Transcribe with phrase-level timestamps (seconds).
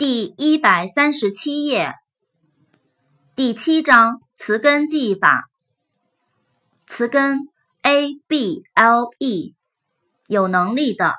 [0.00, 1.92] 第一百三十七页，
[3.36, 5.50] 第七章词根记忆法。
[6.86, 7.40] 词根
[7.82, 9.54] a b l e，
[10.26, 11.16] 有能力的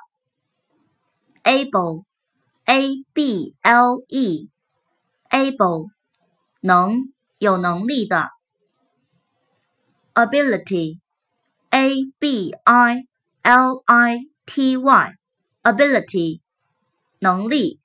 [1.44, 2.02] ，able
[2.64, 4.50] a b l e
[5.30, 5.90] able，
[6.58, 8.30] 能有能力的
[10.14, 10.98] ，ability
[11.70, 11.88] a
[12.18, 13.04] b i
[13.42, 15.14] l i t y
[15.62, 16.40] ability，
[17.20, 17.81] 能力。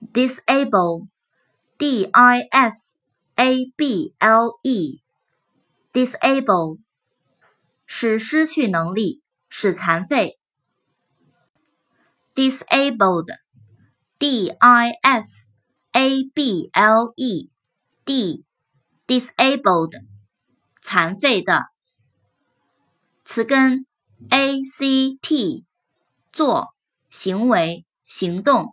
[0.00, 1.08] Disable,
[1.78, 2.96] d i s
[3.36, 5.00] a b l e,
[5.92, 6.78] disable
[7.86, 10.38] 使失去能力，使残废。
[12.34, 13.28] disabled,
[14.18, 15.50] d i s
[15.92, 17.50] a b l e,
[18.04, 18.44] d
[19.06, 19.92] disabled
[20.80, 21.66] 残废的。
[23.24, 23.86] 词根
[24.30, 25.66] a c t
[26.32, 26.74] 做
[27.10, 28.72] 行为行动。